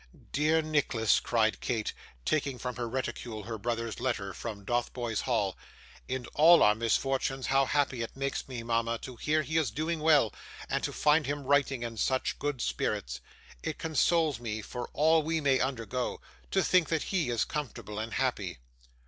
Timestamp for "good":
12.39-12.61